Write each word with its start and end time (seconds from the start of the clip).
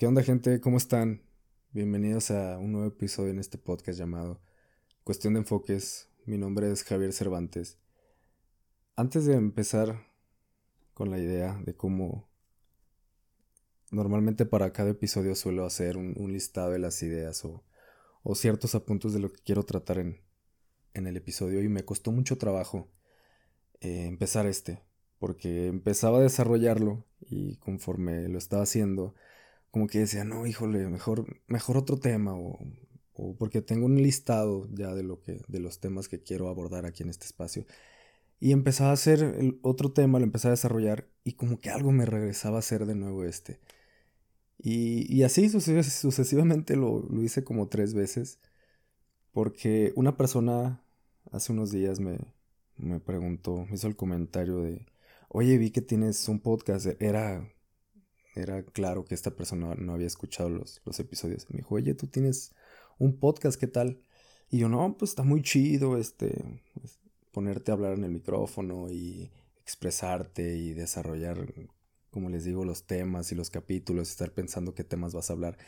¿Qué 0.00 0.06
onda 0.06 0.22
gente? 0.22 0.62
¿Cómo 0.62 0.78
están? 0.78 1.20
Bienvenidos 1.72 2.30
a 2.30 2.56
un 2.56 2.72
nuevo 2.72 2.88
episodio 2.88 3.32
en 3.32 3.38
este 3.38 3.58
podcast 3.58 3.98
llamado 3.98 4.40
Cuestión 5.04 5.34
de 5.34 5.40
Enfoques. 5.40 6.08
Mi 6.24 6.38
nombre 6.38 6.72
es 6.72 6.84
Javier 6.84 7.12
Cervantes. 7.12 7.76
Antes 8.96 9.26
de 9.26 9.34
empezar 9.34 10.06
con 10.94 11.10
la 11.10 11.18
idea 11.18 11.60
de 11.66 11.74
cómo 11.74 12.30
normalmente 13.90 14.46
para 14.46 14.72
cada 14.72 14.88
episodio 14.88 15.34
suelo 15.34 15.66
hacer 15.66 15.98
un, 15.98 16.32
listado 16.32 16.70
de 16.70 16.78
las 16.78 17.02
ideas 17.02 17.44
o, 17.44 17.62
ciertos 18.34 18.74
apuntes 18.74 19.12
de 19.12 19.20
lo 19.20 19.30
que 19.30 19.42
quiero 19.42 19.64
tratar 19.64 19.98
en, 19.98 20.18
el 20.94 21.14
episodio 21.18 21.62
y 21.62 21.68
me 21.68 21.84
costó 21.84 22.10
mucho 22.10 22.38
trabajo 22.38 22.88
eh, 23.82 24.06
empezar 24.06 24.46
este 24.46 24.80
porque 25.18 25.66
empezaba 25.66 26.20
a 26.20 26.22
desarrollarlo 26.22 27.04
y 27.20 27.56
conforme 27.56 28.26
lo 28.30 28.38
estaba 28.38 28.62
haciendo 28.62 29.14
como 29.70 29.86
que 29.86 30.00
decía, 30.00 30.24
no, 30.24 30.46
híjole, 30.46 30.88
mejor, 30.88 31.40
mejor 31.46 31.76
otro 31.76 31.98
tema 31.98 32.34
o, 32.34 32.58
o, 33.14 33.36
porque 33.36 33.62
tengo 33.62 33.86
un 33.86 33.96
listado 34.02 34.68
ya 34.72 34.94
de, 34.94 35.02
lo 35.02 35.20
que, 35.22 35.40
de 35.48 35.60
los 35.60 35.80
temas 35.80 36.08
que 36.08 36.22
quiero 36.22 36.48
abordar 36.48 36.86
aquí 36.86 37.02
en 37.02 37.10
este 37.10 37.26
espacio. 37.26 37.66
Y 38.40 38.52
empezaba 38.52 38.90
a 38.90 38.94
hacer 38.94 39.22
el 39.22 39.60
otro 39.62 39.92
tema, 39.92 40.18
lo 40.18 40.24
empecé 40.24 40.48
a 40.48 40.52
desarrollar 40.52 41.08
y 41.24 41.34
como 41.34 41.60
que 41.60 41.70
algo 41.70 41.92
me 41.92 42.06
regresaba 42.06 42.56
a 42.56 42.60
hacer 42.60 42.86
de 42.86 42.94
nuevo 42.94 43.24
este. 43.24 43.60
Y, 44.58 45.14
y 45.14 45.22
así 45.24 45.48
sucesivamente 45.48 46.76
lo, 46.76 47.02
lo, 47.08 47.22
hice 47.22 47.44
como 47.44 47.68
tres 47.68 47.94
veces. 47.94 48.38
Porque 49.32 49.92
una 49.96 50.16
persona 50.16 50.82
hace 51.32 51.52
unos 51.52 51.70
días 51.70 52.00
me, 52.00 52.18
me 52.76 53.00
preguntó, 53.00 53.66
me 53.66 53.74
hizo 53.74 53.86
el 53.88 53.96
comentario 53.96 54.60
de, 54.62 54.86
oye, 55.28 55.58
vi 55.58 55.70
que 55.70 55.82
tienes 55.82 56.28
un 56.28 56.40
podcast. 56.40 56.86
Era 57.00 57.48
era 58.34 58.62
claro 58.64 59.04
que 59.04 59.14
esta 59.14 59.32
persona 59.32 59.74
no 59.74 59.94
había 59.94 60.06
escuchado 60.06 60.48
los, 60.48 60.80
episodios. 60.98 61.48
Me 61.50 61.58
dijo, 61.58 61.74
oye, 61.74 61.94
tú 61.94 62.06
tienes 62.06 62.54
un 62.98 63.18
podcast, 63.18 63.58
¿qué 63.58 63.66
tal? 63.66 64.02
Y 64.50 64.58
yo, 64.58 64.68
no, 64.68 64.96
pues 64.98 65.12
está 65.12 65.22
muy 65.22 65.42
chido, 65.42 65.96
este, 65.96 66.44
pues, 66.74 66.98
ponerte 67.32 67.70
a 67.70 67.74
hablar 67.74 67.94
en 67.94 68.04
el 68.04 68.12
micrófono 68.12 68.90
y 68.90 69.30
expresarte 69.62 70.56
y 70.56 70.72
desarrollar, 70.72 71.52
como 72.10 72.28
les 72.30 72.44
digo, 72.44 72.64
los 72.64 72.86
temas 72.86 73.30
y 73.32 73.34
los 73.34 73.50
capítulos, 73.50 74.10
estar 74.10 74.32
pensando 74.32 74.74
qué 74.74 74.84
temas 74.84 75.14
vas 75.14 75.30
a 75.30 75.34
hablar. 75.34 75.58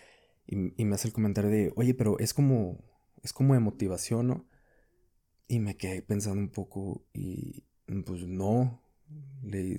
Y, 0.47 0.81
y 0.81 0.84
me 0.84 0.97
hace 0.97 1.09
el 1.09 1.15
comentario 1.15 1.50
de, 1.50 1.72
oye, 1.77 1.94
pero 1.94 2.19
es 2.19 2.34
como, 2.34 2.78
es 3.22 3.33
como 3.33 3.55
de 3.55 3.61
motivación, 3.61 4.27
¿no? 4.27 4.47
Y 5.48 5.61
me 5.61 5.77
quedé 5.77 6.03
pensando 6.03 6.41
un 6.41 6.50
poco 6.50 7.05
y, 7.12 7.65
pues 8.06 8.27
no, 8.27 8.83
le, 9.42 9.77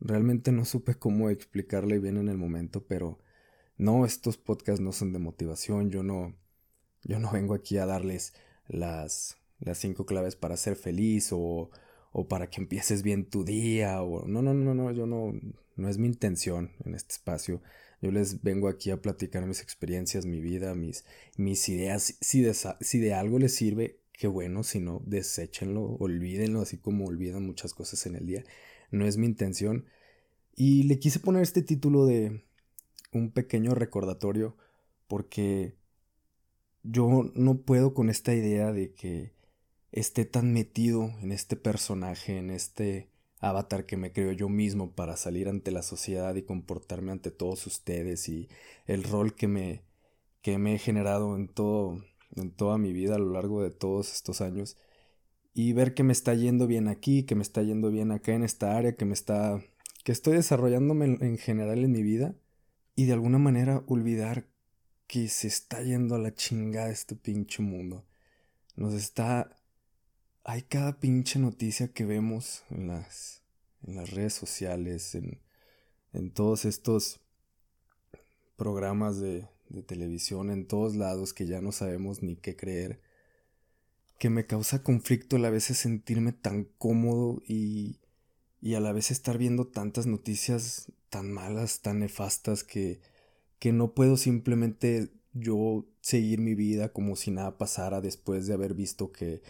Realmente 0.00 0.50
no 0.52 0.64
supe 0.64 0.94
cómo 0.94 1.30
explicarle 1.30 1.98
bien 1.98 2.16
en 2.16 2.28
el 2.28 2.38
momento, 2.38 2.84
pero 2.86 3.18
no, 3.76 4.06
estos 4.06 4.38
podcasts 4.38 4.80
no 4.80 4.92
son 4.92 5.12
de 5.12 5.18
motivación, 5.18 5.90
yo 5.90 6.02
no, 6.02 6.34
yo 7.04 7.18
no 7.18 7.30
vengo 7.30 7.54
aquí 7.54 7.76
a 7.78 7.86
darles 7.86 8.34
las, 8.68 9.36
las 9.58 9.78
cinco 9.78 10.06
claves 10.06 10.36
para 10.36 10.56
ser 10.56 10.76
feliz 10.76 11.30
o, 11.32 11.70
o 12.12 12.28
para 12.28 12.48
que 12.48 12.60
empieces 12.60 13.02
bien 13.02 13.24
tu 13.24 13.44
día 13.44 14.02
o 14.02 14.26
no, 14.26 14.42
no, 14.42 14.54
no, 14.54 14.74
no, 14.74 14.90
yo 14.90 15.06
no, 15.06 15.32
no 15.76 15.88
es 15.88 15.98
mi 15.98 16.06
intención 16.06 16.72
en 16.84 16.94
este 16.94 17.12
espacio. 17.12 17.62
Yo 18.02 18.10
les 18.10 18.42
vengo 18.42 18.68
aquí 18.68 18.90
a 18.90 19.02
platicar 19.02 19.44
mis 19.44 19.60
experiencias, 19.60 20.24
mi 20.24 20.40
vida, 20.40 20.74
mis, 20.74 21.04
mis 21.36 21.68
ideas. 21.68 22.16
Si 22.20 22.40
de, 22.40 22.54
si 22.54 22.98
de 22.98 23.12
algo 23.12 23.38
les 23.38 23.54
sirve, 23.54 23.98
qué 24.12 24.26
bueno, 24.26 24.62
si 24.62 24.80
no, 24.80 25.02
deséchenlo, 25.04 25.82
olvídenlo, 25.82 26.62
así 26.62 26.78
como 26.78 27.04
olvidan 27.06 27.44
muchas 27.44 27.74
cosas 27.74 28.06
en 28.06 28.16
el 28.16 28.26
día 28.26 28.44
no 28.90 29.06
es 29.06 29.16
mi 29.16 29.26
intención. 29.26 29.86
Y 30.54 30.84
le 30.84 30.98
quise 30.98 31.20
poner 31.20 31.42
este 31.42 31.62
título 31.62 32.06
de 32.06 32.44
un 33.12 33.30
pequeño 33.30 33.74
recordatorio 33.74 34.56
porque 35.08 35.76
yo 36.82 37.30
no 37.34 37.58
puedo 37.62 37.94
con 37.94 38.10
esta 38.10 38.34
idea 38.34 38.72
de 38.72 38.94
que 38.94 39.32
esté 39.92 40.24
tan 40.24 40.52
metido 40.52 41.10
en 41.20 41.32
este 41.32 41.56
personaje, 41.56 42.38
en 42.38 42.50
este 42.50 43.10
avatar 43.40 43.86
que 43.86 43.96
me 43.96 44.12
creo 44.12 44.32
yo 44.32 44.48
mismo 44.48 44.92
para 44.92 45.16
salir 45.16 45.48
ante 45.48 45.70
la 45.70 45.82
sociedad 45.82 46.34
y 46.34 46.42
comportarme 46.42 47.12
ante 47.12 47.30
todos 47.30 47.66
ustedes 47.66 48.28
y 48.28 48.48
el 48.86 49.02
rol 49.02 49.34
que 49.34 49.48
me 49.48 49.82
que 50.42 50.58
me 50.58 50.74
he 50.74 50.78
generado 50.78 51.36
en 51.36 51.48
todo 51.48 52.04
en 52.36 52.50
toda 52.50 52.78
mi 52.78 52.92
vida 52.92 53.16
a 53.16 53.18
lo 53.18 53.32
largo 53.32 53.62
de 53.62 53.70
todos 53.70 54.12
estos 54.12 54.40
años 54.42 54.76
y 55.52 55.72
ver 55.72 55.94
que 55.94 56.02
me 56.02 56.12
está 56.12 56.34
yendo 56.34 56.66
bien 56.66 56.88
aquí, 56.88 57.24
que 57.24 57.34
me 57.34 57.42
está 57.42 57.62
yendo 57.62 57.90
bien 57.90 58.12
acá 58.12 58.32
en 58.32 58.44
esta 58.44 58.76
área, 58.76 58.96
que 58.96 59.04
me 59.04 59.14
está 59.14 59.62
que 60.04 60.12
estoy 60.12 60.34
desarrollándome 60.34 61.04
en, 61.20 61.38
general 61.38 61.84
en 61.84 61.92
mi 61.92 62.02
vida 62.02 62.34
y 62.96 63.04
de 63.04 63.12
alguna 63.12 63.38
manera 63.38 63.84
olvidar 63.86 64.46
que 65.06 65.28
se 65.28 65.48
está 65.48 65.82
yendo 65.82 66.14
a 66.14 66.18
la 66.18 66.34
chingada 66.34 66.90
este 66.90 67.16
pinche 67.16 67.62
mundo. 67.62 68.06
Nos 68.76 68.94
está 68.94 69.56
hay 70.44 70.62
cada 70.62 70.98
pinche 70.98 71.38
noticia 71.38 71.92
que 71.92 72.04
vemos 72.04 72.64
en 72.70 72.88
las 72.88 73.42
en 73.86 73.96
las 73.96 74.10
redes 74.10 74.34
sociales, 74.34 75.14
en 75.14 75.40
en 76.12 76.30
todos 76.32 76.64
estos 76.64 77.20
programas 78.56 79.20
de, 79.20 79.48
de 79.68 79.82
televisión 79.82 80.50
en 80.50 80.66
todos 80.66 80.96
lados 80.96 81.32
que 81.32 81.46
ya 81.46 81.60
no 81.60 81.72
sabemos 81.72 82.22
ni 82.22 82.36
qué 82.36 82.56
creer 82.56 83.00
que 84.20 84.28
me 84.28 84.46
causa 84.46 84.82
conflicto 84.82 85.36
a 85.36 85.38
la 85.38 85.48
vez 85.48 85.64
sentirme 85.64 86.32
tan 86.32 86.64
cómodo 86.76 87.42
y, 87.48 88.00
y 88.60 88.74
a 88.74 88.80
la 88.80 88.92
vez 88.92 89.10
estar 89.10 89.38
viendo 89.38 89.66
tantas 89.66 90.06
noticias 90.06 90.92
tan 91.08 91.32
malas, 91.32 91.80
tan 91.80 92.00
nefastas 92.00 92.62
que, 92.62 93.00
que 93.58 93.72
no 93.72 93.94
puedo 93.94 94.18
simplemente 94.18 95.08
yo 95.32 95.86
seguir 96.02 96.38
mi 96.38 96.54
vida 96.54 96.92
como 96.92 97.16
si 97.16 97.30
nada 97.30 97.56
pasara 97.56 98.02
después 98.02 98.46
de 98.46 98.52
haber 98.52 98.74
visto 98.74 99.10
que 99.10 99.40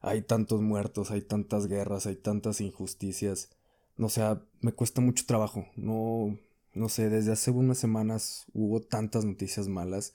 hay 0.00 0.22
tantos 0.22 0.62
muertos, 0.62 1.10
hay 1.10 1.20
tantas 1.20 1.66
guerras, 1.66 2.06
hay 2.06 2.16
tantas 2.16 2.62
injusticias. 2.62 3.50
No 3.98 4.08
sea, 4.08 4.42
me 4.62 4.72
cuesta 4.72 5.02
mucho 5.02 5.26
trabajo. 5.26 5.66
No, 5.76 6.38
no 6.72 6.88
sé, 6.88 7.10
desde 7.10 7.32
hace 7.32 7.50
unas 7.50 7.76
semanas 7.76 8.46
hubo 8.54 8.80
tantas 8.80 9.26
noticias 9.26 9.68
malas. 9.68 10.14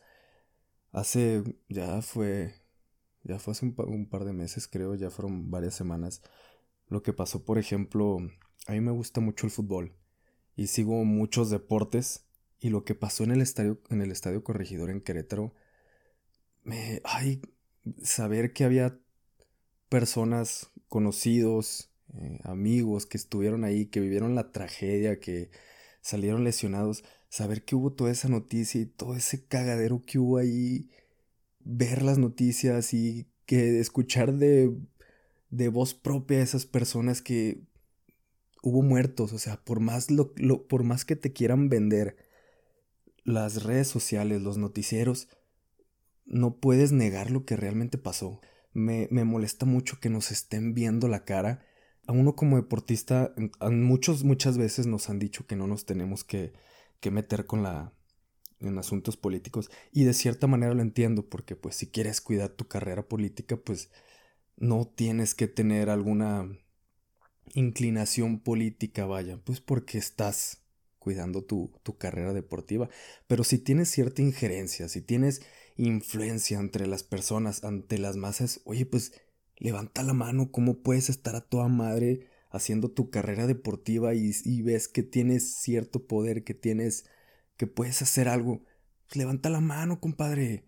Hace, 0.92 1.44
ya 1.69 2.02
fue 2.02 2.59
ya 3.29 3.38
fue 3.38 3.51
hace 3.51 3.66
un, 3.66 4.07
par 4.09 4.25
de 4.25 4.34
meses, 4.34 4.67
creo, 4.67 4.95
ya 4.95 5.12
fueron 5.12 5.51
varias 5.51 5.75
semanas. 5.75 6.23
Lo 6.88 7.03
que 7.03 7.13
pasó, 7.13 7.45
por 7.45 7.59
ejemplo, 7.59 8.17
a 8.66 8.72
mí 8.72 8.81
me 8.81 8.91
gusta 8.91 9.22
mucho 9.22 9.45
el 9.45 9.51
fútbol 9.51 9.94
y 10.56 10.67
sigo 10.67 11.06
muchos 11.06 11.51
deportes 11.51 12.25
y 12.59 12.69
lo 12.69 12.84
que 12.84 12.95
pasó 12.95 13.23
en 13.23 13.31
el 13.31 13.41
estadio, 13.41 13.79
en 13.89 14.01
el 14.01 14.12
estadio 14.12 14.44
Corregidor 14.44 14.89
en 14.89 15.01
Querétaro, 15.01 15.53
me, 16.63 17.01
ay, 17.03 17.41
saber 18.01 18.51
que 18.51 18.63
había 18.63 19.00
personas 19.89 20.72
conocidos, 20.88 21.91
eh, 22.16 22.39
amigos 22.44 23.06
que 23.06 23.18
estuvieron 23.18 23.63
ahí, 23.63 23.85
que 23.85 24.00
vivieron 24.00 24.34
la 24.34 24.51
tragedia, 24.51 25.19
que 25.19 25.51
salieron 26.01 26.44
lesionados, 26.44 27.03
saber 27.29 27.63
que 27.63 27.75
hubo 27.75 27.94
toda 27.94 28.12
esa 28.12 28.28
noticia 28.28 28.81
y 28.81 28.88
todo 28.88 29.16
ese 29.16 29.45
cagadero 29.45 30.01
que 30.03 30.18
hubo 30.18 30.38
ahí 30.38 30.89
ver 31.59 32.02
las 32.03 32.18
noticias 32.18 32.94
y 32.94 33.28
que 33.46 33.80
escuchar 33.80 34.34
de, 34.34 34.75
de 35.50 35.70
voz 35.70 35.94
propia 35.94 36.40
a 36.40 36.44
esas 36.44 36.66
personas 36.66 37.22
que 37.22 37.62
hubo 38.62 38.81
muertos, 38.81 39.34
o 39.34 39.40
sea, 39.40 39.58
por 39.64 39.80
más, 39.80 40.12
lo, 40.12 40.34
por 40.68 40.84
más 40.84 41.06
que 41.06 41.16
te 41.16 41.34
quieran 41.34 41.69
vender 41.69 42.18
las 43.24 43.64
redes 43.64 43.88
sociales, 43.88 44.42
los 44.42 44.58
noticieros, 44.58 45.30
no 46.25 46.58
puedes 46.58 46.92
negar 46.92 47.31
lo 47.31 47.46
que 47.46 47.56
realmente 47.56 47.98
pasó. 47.98 48.42
Me, 48.74 49.08
me 49.12 49.24
molesta 49.24 49.66
mucho 49.66 50.00
que 50.00 50.09
nos 50.09 50.31
estén 50.31 50.74
viendo 50.74 51.08
la 51.08 51.25
cara. 51.25 51.66
A 52.06 52.12
uno 52.12 52.36
como 52.36 52.58
deportista, 52.58 53.34
muchos, 53.72 54.24
muchas 54.24 54.58
veces 54.58 54.88
nos 54.88 55.09
han 55.09 55.19
dicho 55.19 55.48
que 55.48 55.56
no 55.56 55.68
nos 55.68 55.86
tenemos 55.86 56.24
que, 56.24 56.53
que 57.00 57.12
meter 57.12 57.46
con 57.46 57.64
la, 57.64 57.94
en 58.62 58.78
asuntos 58.78 59.18
políticos 59.18 59.69
y 59.92 60.04
de 60.04 60.13
cierta 60.13 60.48
manera 60.48 60.74
lo 60.74 60.81
entiendo 60.81 61.28
porque 61.28 61.56
pues 61.56 61.75
si 61.75 61.88
quieres 61.88 62.22
cuidar 62.22 62.50
tu 62.50 62.68
carrera 62.68 63.07
política 63.07 63.57
pues 63.57 63.89
no 64.57 64.86
tienes 64.86 65.36
que 65.36 65.48
tener 65.48 65.89
alguna 65.89 66.57
inclinación 67.54 68.39
política 68.39 69.06
vaya 69.06 69.38
pues 69.44 69.62
porque 69.62 69.98
estás 69.98 70.63
cuidando 71.00 71.44
tu, 71.44 71.72
tu 71.81 71.98
carrera 71.98 72.33
deportiva. 72.33 72.89
Pero 73.28 73.45
si 73.45 73.57
tienes 73.57 73.89
cierta 73.89 74.22
injerencia 74.22 74.89
si 74.89 75.01
tienes 75.01 75.42
influencia 75.78 76.60
entre 76.60 76.88
las 76.88 77.04
personas 77.04 77.63
ante 77.63 77.98
las 77.98 78.18
masas 78.18 78.62
oye 78.66 78.86
pues 78.86 79.13
levanta 79.57 80.04
la 80.04 80.13
mano 80.13 80.51
cómo 80.51 80.81
puedes 80.81 81.10
estar 81.10 81.36
a 81.36 81.42
toda 81.42 81.69
madre 81.69 82.28
haciendo 82.50 82.92
tu 82.92 83.10
carrera 83.10 83.48
deportiva 83.48 84.13
y, 84.13 84.31
y 84.44 84.62
ves 84.62 84.88
que 84.88 85.04
tienes 85.04 85.56
cierto 85.56 86.06
poder 86.07 86.44
que 86.44 86.54
tienes 86.54 87.06
que 87.59 87.67
puedes 87.67 88.01
hacer 88.01 88.29
algo, 88.29 88.63
pues 89.07 89.17
levanta 89.17 89.50
la 89.50 89.59
mano, 89.59 90.00
compadre. 90.00 90.63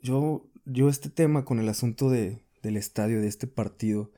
Yo, 0.00 0.48
yo 0.64 0.88
este 0.88 1.10
tema 1.10 1.44
con 1.44 1.58
el 1.58 1.68
asunto 1.68 2.08
de, 2.08 2.44
del 2.62 2.76
estadio, 2.76 3.20
de 3.20 3.26
este 3.26 3.48
partido, 3.48 4.12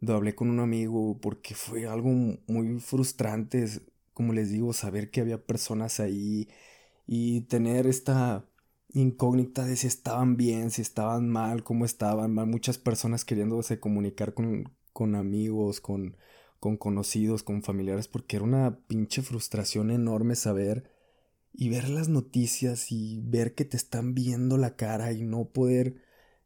lo 0.00 0.14
hablé 0.14 0.34
con 0.34 0.50
un 0.50 0.58
amigo 0.58 1.20
porque 1.20 1.54
fue 1.54 1.86
algo 1.86 2.10
muy 2.48 2.80
frustrante, 2.80 3.64
como 4.12 4.32
les 4.32 4.50
digo, 4.50 4.72
saber 4.72 5.12
que 5.12 5.20
había 5.20 5.46
personas 5.46 6.00
ahí 6.00 6.48
y 7.06 7.42
tener 7.42 7.86
esta 7.86 8.44
incógnita 8.92 9.64
de 9.66 9.76
si 9.76 9.86
estaban 9.86 10.36
bien, 10.36 10.72
si 10.72 10.82
estaban 10.82 11.28
mal, 11.28 11.62
cómo 11.62 11.84
estaban, 11.84 12.34
muchas 12.34 12.76
personas 12.76 13.24
queriéndose 13.24 13.78
comunicar 13.78 14.34
con, 14.34 14.72
con 14.92 15.14
amigos, 15.14 15.80
con, 15.80 16.16
con 16.60 16.76
conocidos, 16.76 17.42
con 17.42 17.62
familiares, 17.62 18.08
porque 18.08 18.36
era 18.36 18.44
una 18.44 18.78
pinche 18.86 19.22
frustración 19.22 19.90
enorme 19.90 20.36
saber 20.36 20.90
y 21.52 21.68
ver 21.70 21.88
las 21.88 22.08
noticias 22.08 22.92
y 22.92 23.20
ver 23.22 23.54
que 23.54 23.64
te 23.64 23.76
están 23.76 24.14
viendo 24.14 24.56
la 24.58 24.76
cara 24.76 25.12
y 25.12 25.22
no 25.22 25.46
poder 25.46 25.96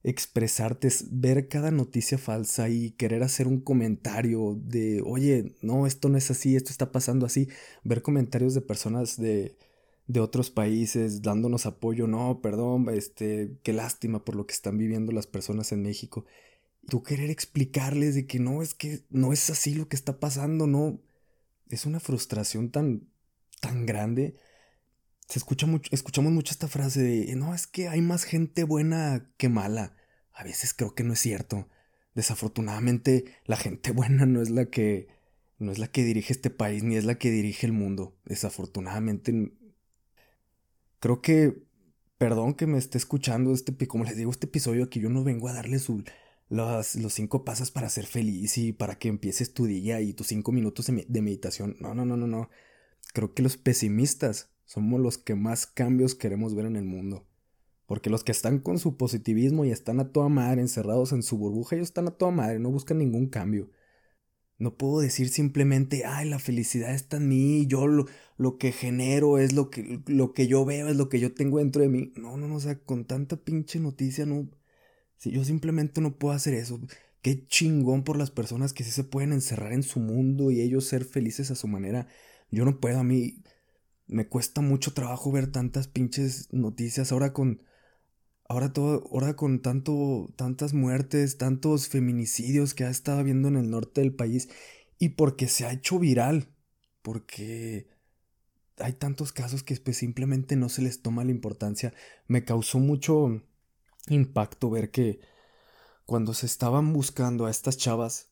expresarte, 0.05 0.89
ver 1.11 1.49
cada 1.49 1.71
noticia 1.71 2.19
falsa 2.19 2.69
y 2.69 2.93
querer 2.93 3.23
hacer 3.23 3.47
un 3.47 3.61
comentario 3.61 4.59
de, 4.61 5.03
oye, 5.05 5.55
no, 5.63 5.87
esto 5.87 6.09
no 6.09 6.19
es 6.19 6.31
así, 6.31 6.57
esto 6.57 6.71
está 6.71 6.91
pasando 6.93 7.27
así, 7.27 7.49
ver 7.85 8.03
comentarios 8.03 8.55
de 8.55 8.63
personas 8.63 9.17
de, 9.17 9.57
de 10.09 10.21
otros 10.21 10.51
países 10.51 11.23
dándonos 11.23 11.67
apoyo, 11.67 12.07
no, 12.07 12.41
perdón, 12.43 12.89
este, 12.91 13.59
qué 13.63 13.73
lástima 13.73 14.25
por 14.25 14.35
lo 14.37 14.47
que 14.47 14.55
están 14.55 14.77
viviendo 14.79 15.13
las 15.13 15.27
personas 15.27 15.73
en 15.73 15.83
México. 15.83 16.25
Tú 16.89 17.03
querer 17.03 17.31
explicarles 17.31 18.15
de 18.15 18.27
que 18.27 18.39
no, 18.39 18.63
es 18.63 18.75
que 18.75 19.05
no 19.11 19.33
es 19.33 19.51
así 19.51 19.75
lo 19.75 19.89
que 19.89 19.97
está 19.97 20.19
pasando, 20.19 20.67
no. 20.67 21.01
Es 21.69 21.87
una 21.87 22.01
frustración 22.01 22.71
tan, 22.71 23.09
tan 23.61 23.87
grande. 23.87 24.35
Se 25.29 25.39
escucha 25.39 25.67
mucho, 25.67 25.89
escuchamos 25.95 26.33
mucho 26.33 26.53
esta 26.53 26.69
frase 26.69 27.01
de, 27.03 27.37
no, 27.37 27.55
es 27.55 27.67
que 27.67 27.89
hay 27.89 28.03
más 28.03 28.25
gente 28.25 28.65
buena 28.65 29.31
que 29.39 29.49
mala. 29.49 29.97
A 30.33 30.45
veces 30.45 30.75
creo 30.75 30.95
que 30.95 31.05
no 31.05 31.13
es 31.13 31.21
cierto. 31.21 31.69
Desafortunadamente, 32.15 33.25
la 33.47 33.57
gente 33.57 33.91
buena 33.93 34.27
no 34.27 34.43
es 34.43 34.51
la 34.51 34.67
que, 34.67 35.09
no 35.59 35.73
es 35.73 35.79
la 35.79 35.89
que 35.89 36.05
dirige 36.05 36.33
este 36.33 36.51
país, 36.51 36.83
ni 36.83 36.97
es 36.97 37.05
la 37.05 37.15
que 37.15 37.31
dirige 37.31 37.67
el 37.67 37.73
mundo. 37.73 38.19
Desafortunadamente, 38.25 39.53
creo 40.99 41.23
que, 41.23 41.63
perdón 42.19 42.55
que 42.55 42.67
me 42.67 42.79
esté 42.79 42.99
escuchando, 42.99 43.53
este, 43.53 43.75
como 43.87 44.05
les 44.05 44.17
digo, 44.17 44.31
este 44.31 44.47
episodio 44.47 44.85
aquí 44.85 45.01
yo 45.01 45.09
no 45.09 45.25
vengo 45.25 45.49
a 45.49 45.53
darle 45.53 45.79
los, 46.53 46.97
los 46.97 47.15
cinco 47.15 47.45
pasos 47.45 47.71
para 47.71 47.89
ser 47.89 48.05
feliz 48.05 48.59
y 48.59 48.73
para 48.73 48.99
que 48.99 49.09
empieces 49.09 49.55
tu 49.55 49.65
día 49.65 50.03
y 50.03 50.13
tus 50.13 50.27
cinco 50.29 50.53
minutos 50.53 50.87
de 50.87 51.23
meditación. 51.23 51.77
No, 51.81 51.95
no, 51.95 52.05
no, 52.05 52.17
no, 52.17 52.27
no. 52.27 52.51
Creo 53.15 53.33
que 53.33 53.43
los 53.43 53.57
pesimistas 53.57 54.51
somos 54.67 55.01
los 55.01 55.17
que 55.17 55.35
más 55.35 55.67
cambios 55.67 56.15
queremos 56.15 56.55
ver 56.55 56.67
en 56.67 56.77
el 56.77 56.85
mundo. 56.85 57.27
Porque 57.87 58.11
los 58.11 58.23
que 58.23 58.33
están 58.33 58.59
con 58.59 58.79
su 58.79 58.99
positivismo 58.99 59.65
y 59.65 59.71
están 59.71 59.99
a 59.99 60.13
toda 60.13 60.29
madre 60.29 60.61
encerrados 60.61 61.13
en 61.13 61.23
su 61.23 61.39
burbuja, 61.39 61.77
ellos 61.77 61.89
están 61.89 62.09
a 62.09 62.13
toda 62.13 62.31
madre, 62.33 62.59
no 62.59 62.71
buscan 62.71 62.99
ningún 62.99 63.29
cambio. 63.29 63.71
No 64.59 64.77
puedo 64.77 65.01
decir 65.01 65.31
simplemente, 65.31 66.05
ay, 66.05 66.29
la 66.29 66.39
felicidad 66.39 66.95
está 66.95 67.17
en 67.17 67.29
mí, 67.29 67.67
yo 67.67 67.87
lo, 67.87 68.07
lo, 68.37 68.59
que 68.59 68.73
genero 68.73 69.39
es 69.39 69.55
lo 69.55 69.71
que, 69.71 70.03
lo 70.07 70.35
que 70.35 70.47
yo 70.47 70.65
veo, 70.67 70.89
es 70.89 70.97
lo 70.97 71.09
que 71.09 71.19
yo 71.19 71.35
tengo 71.35 71.59
dentro 71.59 71.83
de 71.83 71.89
mí. 71.89 72.13
No, 72.17 72.37
no, 72.37 72.47
no, 72.47 72.57
o 72.57 72.61
sea, 72.61 72.79
con 72.79 73.07
tanta 73.07 73.37
pinche 73.37 73.81
noticia, 73.81 74.27
no. 74.27 74.49
Yo 75.31 75.45
simplemente 75.45 76.01
no 76.01 76.17
puedo 76.17 76.35
hacer 76.35 76.55
eso. 76.55 76.81
Qué 77.23 77.47
chingón 77.47 78.03
por 78.05 78.17
las 78.17 78.31
personas 78.31 78.73
que 78.73 78.85
sí 78.85 78.91
se 78.91 79.05
pueden 79.05 79.33
encerrar 79.33 79.73
en 79.73 79.83
su 79.83 80.01
mundo 80.01 80.51
y 80.51 80.61
ellos 80.61 80.87
ser 80.87 81.05
felices 81.05 81.51
a 81.51 81.55
su 81.55 81.69
manera. 81.69 82.09
Yo 82.51 82.65
no 82.65 82.81
puedo, 82.81 82.99
a 82.99 83.05
mí 83.05 83.43
me 84.07 84.29
cuesta 84.29 84.61
mucho 84.61 84.93
trabajo 84.93 85.31
ver 85.33 85.51
tantas 85.51 85.89
pinches 85.89 86.53
noticias 86.53 87.13
ahora 87.13 87.33
con 87.33 87.63
ahora 88.49 88.73
todo, 88.73 89.09
ahora 89.13 89.35
con 89.35 89.63
tanto, 89.63 90.33
tantas 90.37 90.75
muertes, 90.75 91.39
tantos 91.39 91.89
feminicidios 91.89 92.75
que 92.75 92.85
ha 92.85 92.91
estado 92.91 93.25
viendo 93.25 93.49
en 93.49 93.57
el 93.57 93.71
norte 93.71 94.01
del 94.03 94.15
país 94.15 94.49
y 94.99 95.11
porque 95.11 95.49
se 95.49 95.65
ha 95.65 95.73
hecho 95.73 95.99
viral, 95.99 96.49
porque 97.03 97.89
hay 98.79 98.93
tantos 98.95 99.33
casos 99.33 99.63
que 99.63 99.77
pues, 99.77 99.97
simplemente 99.97 100.57
no 100.57 100.69
se 100.69 100.83
les 100.83 101.03
toma 101.03 101.25
la 101.25 101.31
importancia. 101.31 101.95
Me 102.29 102.45
causó 102.45 102.79
mucho 102.79 103.43
impacto 104.09 104.71
ver 104.71 104.91
que 104.91 105.21
cuando 106.07 106.35
se 106.35 106.47
estaban 106.47 106.93
buscando 106.93 107.47
a 107.47 107.51
estas 107.51 107.77
chavas, 107.77 108.29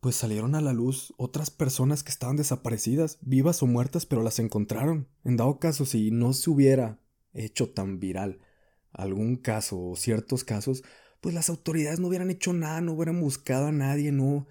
pues 0.00 0.16
salieron 0.16 0.54
a 0.54 0.60
la 0.60 0.72
luz 0.72 1.12
otras 1.16 1.50
personas 1.50 2.02
que 2.02 2.10
estaban 2.10 2.36
desaparecidas, 2.36 3.18
vivas 3.20 3.62
o 3.62 3.66
muertas, 3.66 4.06
pero 4.06 4.22
las 4.22 4.38
encontraron. 4.38 5.08
En 5.24 5.36
dado 5.36 5.58
caso, 5.58 5.86
si 5.86 6.10
no 6.10 6.32
se 6.32 6.50
hubiera 6.50 7.00
hecho 7.32 7.70
tan 7.70 7.98
viral 7.98 8.40
algún 8.92 9.36
caso 9.36 9.78
o 9.80 9.96
ciertos 9.96 10.44
casos, 10.44 10.82
pues 11.20 11.34
las 11.34 11.48
autoridades 11.48 12.00
no 12.00 12.08
hubieran 12.08 12.30
hecho 12.30 12.52
nada, 12.52 12.80
no 12.80 12.92
hubieran 12.92 13.20
buscado 13.20 13.66
a 13.66 13.72
nadie, 13.72 14.12
no, 14.12 14.46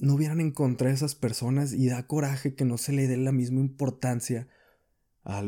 no 0.00 0.14
hubieran 0.14 0.40
encontrado 0.40 0.92
a 0.92 0.94
esas 0.94 1.14
personas 1.14 1.72
y 1.72 1.88
da 1.88 2.06
coraje 2.06 2.54
que 2.54 2.64
no 2.64 2.78
se 2.78 2.92
le 2.92 3.06
dé 3.06 3.16
la 3.16 3.32
misma 3.32 3.60
importancia 3.60 4.48
a 5.24 5.42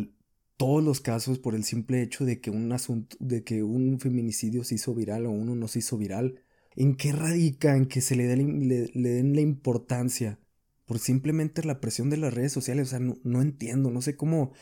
todos 0.63 0.85
los 0.85 1.01
casos 1.01 1.41
por 1.41 1.57
el 1.57 1.65
simple 1.65 2.03
hecho 2.03 2.25
de 2.25 2.41
que 2.41 2.49
un 2.49 2.71
asunto, 2.71 3.17
de 3.19 3.43
que 3.43 3.65
un 3.65 3.99
feminicidio 3.99 4.63
se 4.63 4.77
hizo 4.77 4.95
viral 4.95 5.27
o 5.27 5.33
uno 5.33 5.57
no 5.57 5.67
se 5.67 5.81
hizo 5.81 5.99
viral. 5.99 6.41
¿En 6.77 6.95
qué 6.95 7.11
radica 7.11 7.77
en 7.77 7.87
que 7.87 8.01
se 8.01 8.15
le, 8.15 8.37
le, 8.37 8.89
den 8.95 9.35
la 9.35 9.41
importancia? 9.41 10.39
Por 10.87 11.01
simplemente 11.01 11.65
la 11.65 11.81
presión 11.81 12.11
de 12.11 12.17
las 12.17 12.33
redes 12.33 12.53
sociales. 12.53 12.87
O 12.87 12.91
sea, 12.91 13.01
no, 13.01 13.17
no 13.25 13.43
entiendo, 13.43 13.91
no 13.91 14.03
sé 14.03 14.15
cómo 14.15 14.53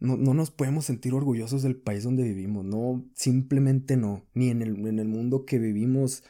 no, 0.00 0.16
nos 0.16 0.50
podemos 0.50 0.86
sentir 0.86 1.12
orgullosos 1.12 1.62
del 1.62 1.76
país 1.76 2.04
donde 2.04 2.22
vivimos, 2.22 2.64
no, 2.64 3.04
simplemente 3.14 3.98
no, 3.98 4.26
ni 4.32 4.48
en 4.48 4.62
el, 4.62 4.86
en 4.86 4.98
el 4.98 5.08
mundo 5.08 5.44
que 5.44 5.58
vivimos. 5.58 6.24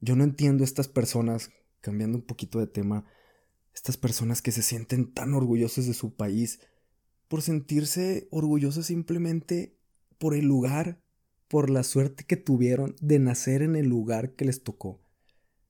Yo 0.00 0.16
no 0.16 0.24
entiendo 0.24 0.64
estas 0.64 0.88
personas, 0.88 1.50
cambiando 1.82 2.16
un 2.16 2.24
poquito 2.24 2.60
de 2.60 2.66
tema, 2.66 3.04
estas 3.74 3.98
personas 3.98 4.40
que 4.40 4.52
se 4.52 4.62
sienten 4.62 5.12
tan 5.12 5.34
orgullosos 5.34 5.86
de 5.86 5.92
su 5.92 6.14
país 6.14 6.60
por 7.28 7.42
sentirse 7.42 8.28
orgullosos 8.30 8.86
simplemente 8.86 9.76
por 10.18 10.34
el 10.34 10.46
lugar, 10.46 11.00
por 11.48 11.70
la 11.70 11.82
suerte 11.82 12.24
que 12.24 12.36
tuvieron 12.36 12.96
de 13.00 13.18
nacer 13.18 13.62
en 13.62 13.76
el 13.76 13.86
lugar 13.86 14.34
que 14.34 14.44
les 14.44 14.62
tocó. 14.62 15.00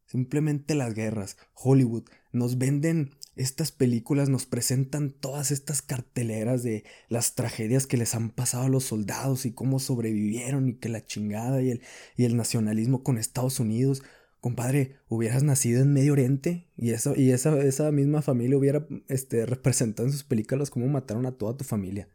Simplemente 0.07 0.75
las 0.75 0.95
guerras, 0.95 1.37
Hollywood, 1.55 2.05
nos 2.33 2.59
venden 2.59 3.11
estas 3.37 3.71
películas 3.71 4.31
nos 4.31 4.47
presentan 4.47 5.11
todas 5.11 5.51
estas 5.51 5.83
carteleras 5.83 6.63
de 6.63 6.85
las 7.11 7.35
tragedias 7.35 7.87
que 7.87 7.99
les 7.99 8.15
han 8.15 8.31
pasado 8.31 8.65
a 8.65 8.69
los 8.71 8.85
soldados 8.85 9.45
y 9.45 9.53
cómo 9.53 9.79
sobrevivieron 9.79 10.69
y 10.69 10.75
que 10.77 10.89
la 10.89 11.05
chingada 11.05 11.61
y 11.61 11.71
el, 11.71 11.83
y 12.17 12.25
el 12.25 12.37
nacionalismo 12.37 13.03
con 13.03 13.19
Estados 13.19 13.61
Unidos. 13.61 14.03
Compadre, 14.47 14.95
hubieras 15.09 15.43
nacido 15.43 15.83
en 15.83 15.93
Medio 15.93 16.13
Oriente 16.13 16.71
y, 16.77 16.91
eso, 16.91 17.17
y 17.17 17.33
esa, 17.33 17.61
esa 17.65 17.91
misma 17.91 18.23
familia 18.23 18.57
hubiera 18.57 18.87
este, 19.09 19.45
representado 19.45 20.07
en 20.07 20.13
sus 20.13 20.23
películas 20.23 20.71
cómo 20.71 20.87
mataron 20.87 21.27
a 21.27 21.33
toda 21.33 21.57
tu 21.57 21.65
familia. 21.65 22.09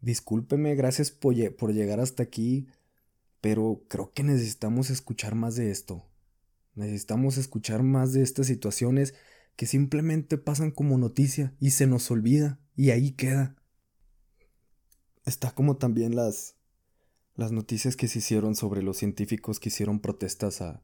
Discúlpeme, 0.00 0.74
gracias 0.76 1.10
por, 1.10 1.34
por 1.56 1.74
llegar 1.74 2.00
hasta 2.00 2.22
aquí, 2.22 2.68
pero 3.42 3.84
creo 3.86 4.14
que 4.14 4.22
necesitamos 4.22 4.88
escuchar 4.88 5.34
más 5.34 5.56
de 5.56 5.70
esto. 5.70 6.06
Necesitamos 6.74 7.36
escuchar 7.36 7.82
más 7.82 8.14
de 8.14 8.22
estas 8.22 8.46
situaciones 8.46 9.12
que 9.56 9.66
simplemente 9.66 10.38
pasan 10.38 10.70
como 10.70 10.96
noticia 10.96 11.54
y 11.60 11.72
se 11.72 11.86
nos 11.86 12.10
olvida 12.10 12.58
y 12.76 12.92
ahí 12.92 13.10
queda. 13.10 13.56
Está 15.26 15.50
como 15.50 15.76
también 15.76 16.16
las, 16.16 16.56
las 17.34 17.52
noticias 17.52 17.94
que 17.94 18.08
se 18.08 18.20
hicieron 18.20 18.56
sobre 18.56 18.82
los 18.82 18.96
científicos 18.96 19.60
que 19.60 19.68
hicieron 19.68 20.00
protestas 20.00 20.62
a, 20.62 20.82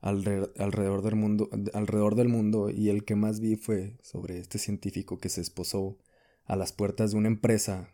alrededor, 0.00 1.02
del 1.02 1.16
mundo, 1.16 1.48
alrededor 1.74 2.14
del 2.14 2.28
mundo 2.28 2.70
y 2.70 2.88
el 2.88 3.04
que 3.04 3.16
más 3.16 3.40
vi 3.40 3.56
fue 3.56 3.96
sobre 4.02 4.38
este 4.38 4.58
científico 4.58 5.18
que 5.18 5.28
se 5.28 5.40
esposó 5.40 5.98
a 6.44 6.56
las 6.56 6.72
puertas 6.72 7.12
de 7.12 7.18
una 7.18 7.28
empresa, 7.28 7.90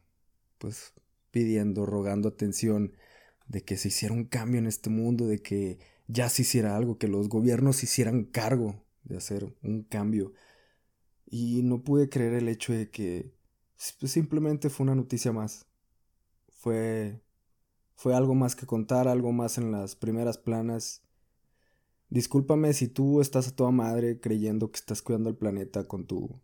pues 0.59 0.93
pidiendo, 1.31 1.87
rogando 1.87 2.29
atención 2.29 2.93
de 3.49 3.63
que 3.63 3.77
se 3.77 3.89
hiciera 3.89 4.15
un 4.15 4.25
cambio 4.25 4.59
en 4.59 4.67
este 4.67 4.91
mundo, 4.91 5.27
de 5.27 5.41
que 5.41 5.79
ya 6.07 6.29
se 6.29 6.43
hiciera 6.43 6.77
algo, 6.77 6.99
que 6.99 7.09
los 7.09 7.29
gobiernos 7.29 7.83
hicieran 7.83 8.25
cargo 8.25 8.85
de 9.05 9.17
hacer 9.17 9.55
un 9.63 9.83
cambio. 9.83 10.33
Y 11.27 11.63
no 11.63 11.83
pude 11.83 12.09
creer 12.09 12.35
el 12.35 12.49
hecho 12.49 12.73
de 12.73 12.91
que 12.91 13.35
simplemente 13.77 14.71
fue 14.71 14.85
una 14.85 14.95
noticia 14.95 15.33
más. 15.33 15.67
Fue, 16.49 17.21
fue 17.95 18.15
algo 18.15 18.35
más 18.35 18.55
que 18.55 18.67
contar, 18.67 19.09
algo 19.09 19.33
más 19.33 19.59
en 19.59 19.73
las 19.73 19.97
primeras 19.97 20.39
planas. 20.39 21.04
Discúlpame 22.11 22.73
si 22.73 22.89
tú 22.89 23.21
estás 23.21 23.49
a 23.49 23.57
toda 23.57 23.71
madre 23.71 24.21
creyendo 24.21 24.71
que 24.71 24.79
estás 24.79 25.03
cuidando 25.03 25.31
el 25.31 25.37
planeta 25.37 25.89
con 25.89 26.07
tu, 26.07 26.41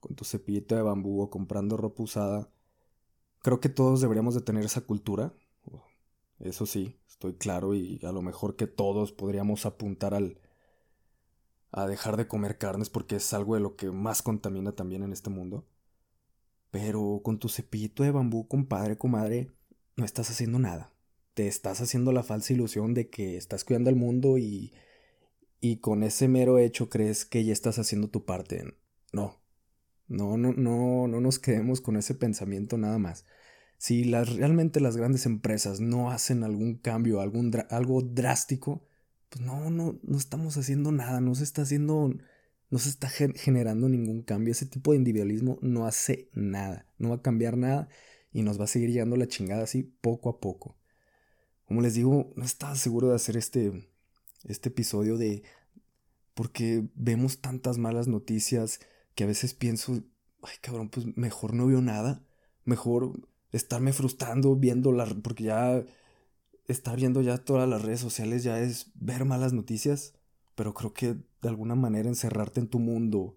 con 0.00 0.14
tu 0.14 0.24
cepillito 0.24 0.76
de 0.76 0.82
bambú 0.82 1.20
o 1.20 1.30
comprando 1.30 1.76
ropa 1.76 2.02
usada. 2.02 2.50
Creo 3.42 3.60
que 3.60 3.68
todos 3.68 4.00
deberíamos 4.00 4.34
de 4.34 4.42
tener 4.42 4.64
esa 4.64 4.82
cultura. 4.82 5.34
Eso 6.38 6.66
sí, 6.66 6.98
estoy 7.08 7.34
claro 7.34 7.74
y 7.74 8.00
a 8.04 8.12
lo 8.12 8.22
mejor 8.22 8.56
que 8.56 8.66
todos 8.66 9.12
podríamos 9.12 9.66
apuntar 9.66 10.14
al, 10.14 10.40
a 11.72 11.86
dejar 11.86 12.16
de 12.16 12.28
comer 12.28 12.58
carnes 12.58 12.90
porque 12.90 13.16
es 13.16 13.32
algo 13.34 13.54
de 13.54 13.60
lo 13.60 13.76
que 13.76 13.90
más 13.90 14.22
contamina 14.22 14.72
también 14.72 15.02
en 15.02 15.12
este 15.12 15.30
mundo. 15.30 15.66
Pero 16.70 17.20
con 17.24 17.38
tu 17.38 17.48
cepillito 17.48 18.02
de 18.02 18.10
bambú, 18.12 18.46
compadre, 18.46 18.98
comadre, 18.98 19.50
no 19.96 20.04
estás 20.04 20.30
haciendo 20.30 20.58
nada. 20.58 20.93
Te 21.34 21.48
estás 21.48 21.80
haciendo 21.80 22.12
la 22.12 22.22
falsa 22.22 22.52
ilusión 22.52 22.94
de 22.94 23.08
que 23.10 23.36
estás 23.36 23.64
cuidando 23.64 23.90
al 23.90 23.96
mundo 23.96 24.38
y, 24.38 24.72
y 25.60 25.78
con 25.78 26.02
ese 26.02 26.28
mero 26.28 26.58
hecho 26.58 26.88
crees 26.88 27.24
que 27.24 27.44
ya 27.44 27.52
estás 27.52 27.78
haciendo 27.78 28.08
tu 28.08 28.24
parte. 28.24 28.64
No, 29.12 29.40
No, 30.08 30.36
no, 30.36 30.52
no, 30.52 31.08
no 31.08 31.20
nos 31.20 31.38
quedemos 31.38 31.80
con 31.80 31.96
ese 31.96 32.14
pensamiento 32.14 32.78
nada 32.78 32.98
más. 32.98 33.26
Si 33.78 34.04
las, 34.04 34.36
realmente 34.36 34.80
las 34.80 34.96
grandes 34.96 35.26
empresas 35.26 35.80
no 35.80 36.10
hacen 36.10 36.44
algún 36.44 36.76
cambio, 36.78 37.20
algún 37.20 37.52
algo 37.70 38.02
drástico, 38.02 38.86
pues 39.30 39.44
no, 39.44 39.70
no, 39.70 39.98
no 40.02 40.18
estamos 40.18 40.56
haciendo 40.56 40.92
nada, 40.92 41.20
no 41.20 41.34
se 41.34 41.44
está 41.44 41.62
haciendo, 41.62 42.14
no 42.70 42.78
se 42.78 42.88
está 42.90 43.08
generando 43.08 43.88
ningún 43.88 44.22
cambio. 44.22 44.52
Ese 44.52 44.66
tipo 44.66 44.92
de 44.92 44.98
individualismo 44.98 45.58
no 45.62 45.86
hace 45.86 46.30
nada, 46.34 46.86
no 46.98 47.10
va 47.10 47.16
a 47.16 47.22
cambiar 47.22 47.56
nada 47.56 47.88
y 48.32 48.42
nos 48.42 48.60
va 48.60 48.64
a 48.64 48.66
seguir 48.68 48.90
llegando 48.90 49.16
la 49.16 49.28
chingada 49.28 49.64
así 49.64 49.82
poco 50.00 50.28
a 50.30 50.40
poco. 50.40 50.76
Como 51.66 51.80
les 51.80 51.94
digo, 51.94 52.32
no 52.36 52.44
estaba 52.44 52.74
seguro 52.74 53.08
de 53.08 53.16
hacer 53.16 53.36
este, 53.36 53.88
este 54.44 54.68
episodio 54.68 55.16
de... 55.16 55.42
porque 56.34 56.88
vemos 56.94 57.40
tantas 57.40 57.78
malas 57.78 58.08
noticias 58.08 58.80
que 59.14 59.24
a 59.24 59.26
veces 59.26 59.54
pienso, 59.54 60.02
ay 60.42 60.56
cabrón, 60.60 60.88
pues 60.90 61.16
mejor 61.16 61.54
no 61.54 61.66
veo 61.66 61.80
nada, 61.80 62.22
mejor 62.64 63.12
estarme 63.52 63.92
frustrando 63.92 64.56
viendo 64.56 64.92
las... 64.92 65.14
porque 65.14 65.44
ya 65.44 65.84
estar 66.66 66.96
viendo 66.96 67.22
ya 67.22 67.38
todas 67.38 67.68
las 67.68 67.82
redes 67.82 68.00
sociales 68.00 68.42
ya 68.42 68.60
es 68.60 68.90
ver 68.94 69.24
malas 69.24 69.52
noticias, 69.52 70.14
pero 70.54 70.74
creo 70.74 70.92
que 70.92 71.14
de 71.42 71.48
alguna 71.48 71.74
manera 71.74 72.08
encerrarte 72.08 72.60
en 72.60 72.68
tu 72.68 72.78
mundo 72.78 73.36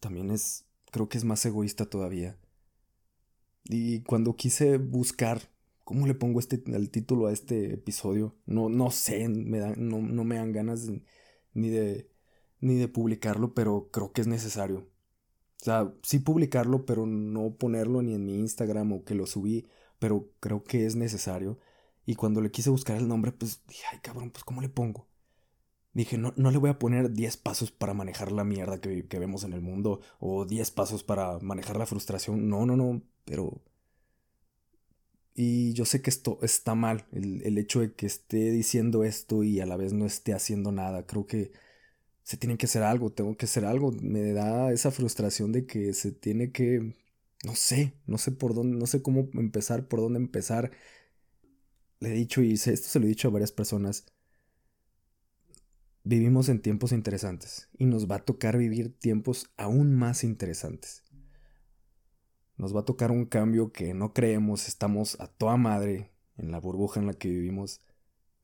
también 0.00 0.30
es, 0.30 0.64
creo 0.90 1.08
que 1.08 1.18
es 1.18 1.24
más 1.24 1.44
egoísta 1.44 1.86
todavía. 1.86 2.38
Y 3.64 4.02
cuando 4.02 4.36
quise 4.36 4.78
buscar 4.78 5.50
cómo 5.86 6.08
le 6.08 6.14
pongo 6.16 6.40
este, 6.40 6.60
el 6.66 6.90
título 6.90 7.28
a 7.28 7.32
este 7.32 7.74
episodio, 7.74 8.34
no, 8.44 8.68
no 8.68 8.90
sé, 8.90 9.28
me 9.28 9.60
no, 9.76 10.02
no, 10.02 10.24
me 10.24 10.34
dan 10.34 10.50
ganas 10.50 10.90
ni, 11.54 11.70
de, 11.70 12.10
ni 12.60 12.74
de 12.74 12.88
publicarlo, 12.88 13.54
pero 13.54 13.88
creo 13.92 14.12
que 14.12 14.22
es 14.22 14.26
necesario. 14.26 14.90
O 15.60 15.64
sea, 15.64 15.94
sí 16.02 16.18
publicarlo, 16.18 16.86
pero 16.86 17.06
no 17.06 17.54
ponerlo 17.56 18.02
ni 18.02 18.14
en 18.14 18.26
mi 18.26 18.40
Instagram 18.40 18.94
o 18.94 19.04
que 19.04 19.14
lo 19.14 19.26
subí, 19.26 19.68
pero 20.00 20.28
creo 20.40 20.64
que 20.64 20.86
es 20.86 20.96
necesario. 20.96 21.60
Y 22.04 22.16
cuando 22.16 22.40
le 22.40 22.50
quise 22.50 22.70
buscar 22.70 22.96
el 22.96 23.06
nombre, 23.06 23.30
pues 23.30 23.62
dije, 23.68 23.84
ay 23.92 24.00
cabrón, 24.02 24.32
pues 24.32 24.42
¿cómo 24.42 24.62
le 24.62 24.68
pongo? 24.68 25.08
Dije, 25.92 26.18
no, 26.18 26.34
no 26.36 26.50
le 26.50 26.58
voy 26.58 26.70
a 26.70 26.80
poner 26.80 27.12
10 27.12 27.36
pasos 27.36 27.70
para 27.70 27.94
manejar 27.94 28.32
la 28.32 28.44
mierda 28.44 28.80
que, 28.80 29.06
que 29.06 29.18
vemos 29.20 29.44
en 29.44 29.52
el 29.52 29.60
mundo 29.60 30.00
o 30.18 30.46
10 30.46 30.70
pasos 30.72 31.04
para 31.04 31.38
manejar 31.38 31.76
la 31.76 31.86
frustración. 31.86 32.48
No, 32.48 32.66
no, 32.66 32.76
no, 32.76 33.02
pero... 33.24 33.62
Y 35.36 35.74
yo 35.74 35.84
sé 35.84 36.00
que 36.02 36.10
esto 36.10 36.38
está 36.42 36.74
mal, 36.74 37.06
el, 37.12 37.42
el, 37.42 37.58
hecho 37.58 37.80
de 37.80 37.92
que 37.92 38.06
esté 38.06 38.50
diciendo 38.50 39.04
esto 39.04 39.44
y 39.44 39.60
a 39.60 39.66
la 39.66 39.76
vez 39.76 39.92
no 39.92 40.06
esté 40.06 40.32
haciendo 40.32 40.72
nada. 40.72 41.06
Creo 41.06 41.26
que 41.26 41.52
se 42.26 42.36
tiene 42.38 42.58
que 42.58 42.66
hacer 42.66 42.82
algo, 42.82 43.12
tengo 43.12 43.36
que 43.36 43.46
hacer 43.46 43.64
algo. 43.66 43.92
Me 43.92 44.32
da 44.32 44.72
esa 44.72 44.90
frustración 44.90 45.52
de 45.52 45.66
que 45.66 45.94
se 45.94 46.12
tiene 46.12 46.52
que... 46.52 46.96
No 47.44 47.54
sé, 47.54 47.94
no 48.06 48.18
sé 48.18 48.32
por 48.32 48.54
dónde, 48.54 48.78
no 48.78 48.86
sé 48.86 49.02
cómo 49.02 49.28
empezar, 49.34 49.88
por 49.88 50.00
dónde 50.00 50.18
empezar. 50.18 50.72
Le 52.00 52.10
he 52.10 52.14
dicho 52.14 52.42
y 52.42 52.54
esto 52.54 52.72
se 52.74 52.98
lo 52.98 53.06
he 53.06 53.08
dicho 53.08 53.28
a 53.28 53.30
varias 53.30 53.52
personas. 53.52 54.06
Vivimos 56.02 56.48
en 56.48 56.62
tiempos 56.62 56.92
interesantes 56.92 57.68
y 57.78 57.84
nos 57.86 58.10
va 58.10 58.16
a 58.16 58.24
tocar 58.24 58.56
vivir 58.58 58.96
tiempos 58.98 59.50
aún 59.56 59.94
más 59.94 60.24
interesantes. 60.24 61.04
Nos 62.56 62.74
va 62.74 62.80
a 62.80 62.84
tocar 62.84 63.10
un 63.10 63.26
cambio 63.26 63.70
que 63.70 63.92
no 63.92 64.12
creemos, 64.14 64.68
estamos 64.68 65.20
a 65.20 65.26
toda 65.26 65.56
madre 65.56 66.10
en 66.38 66.50
la 66.50 66.58
burbuja 66.58 67.00
en 67.00 67.06
la 67.06 67.14
que 67.14 67.28
vivimos, 67.28 67.82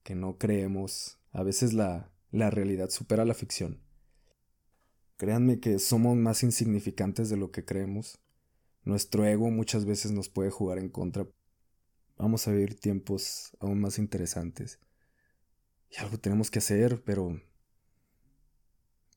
que 0.03 0.15
no 0.15 0.37
creemos. 0.37 1.19
A 1.31 1.43
veces 1.43 1.73
la, 1.73 2.13
la 2.31 2.51
realidad 2.51 2.91
supera 2.91 3.25
la 3.25 3.35
ficción. 3.35 3.81
Créanme 5.17 5.61
que 5.61 5.79
somos 5.79 6.17
más 6.17 6.43
insignificantes 6.43 7.31
de 7.31 7.37
lo 7.37 7.51
que 7.51 7.65
creemos. 7.65 8.19
Nuestro 8.85 9.25
ego 9.25 9.51
muchas 9.51 9.85
veces 9.85 10.11
nos 10.13 10.29
puede 10.29 10.51
jugar 10.51 10.79
en 10.79 10.89
contra. 10.89 11.27
Vamos 12.19 12.47
a 12.47 12.51
vivir 12.51 12.79
tiempos 12.79 13.57
aún 13.61 13.81
más 13.81 13.99
interesantes. 13.99 14.81
Y 15.91 15.97
algo 16.01 16.19
tenemos 16.19 16.51
que 16.51 16.59
hacer, 16.59 17.03
pero... 17.05 17.41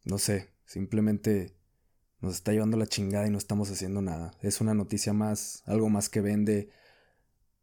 No 0.04 0.20
sé, 0.20 0.54
simplemente 0.66 1.56
nos 2.26 2.36
está 2.36 2.52
llevando 2.52 2.76
la 2.76 2.88
chingada 2.88 3.28
y 3.28 3.30
no 3.30 3.38
estamos 3.38 3.70
haciendo 3.72 4.02
nada. 4.02 4.32
Es 4.42 4.60
una 4.60 4.74
noticia 4.74 5.14
más, 5.14 5.64
algo 5.66 5.90
más 5.90 6.10
que 6.10 6.22
vende, 6.22 6.70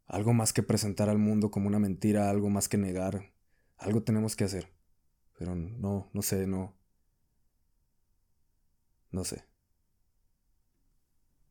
algo 0.07 0.33
más 0.33 0.53
que 0.53 0.63
presentar 0.63 1.09
al 1.09 1.19
mundo 1.19 1.51
como 1.51 1.67
una 1.67 1.81
mentira, 1.81 2.31
algo 2.31 2.49
más 2.49 2.69
que 2.69 2.79
negar. 2.79 3.33
Algo 3.77 4.03
tenemos 4.03 4.37
que 4.37 4.45
hacer. 4.45 4.73
Pero 5.39 5.57
no, 5.57 6.09
no 6.13 6.23
sé, 6.23 6.47
no. 6.47 6.75
No 9.11 9.25
sé. 9.25 9.45